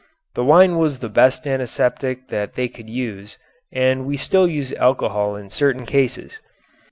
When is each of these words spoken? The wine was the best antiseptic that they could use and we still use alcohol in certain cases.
The 0.33 0.43
wine 0.43 0.79
was 0.79 0.97
the 0.97 1.09
best 1.09 1.45
antiseptic 1.45 2.29
that 2.29 2.55
they 2.55 2.67
could 2.67 2.89
use 2.89 3.37
and 3.71 4.03
we 4.03 4.17
still 4.17 4.47
use 4.47 4.73
alcohol 4.73 5.35
in 5.35 5.51
certain 5.51 5.85
cases. 5.85 6.39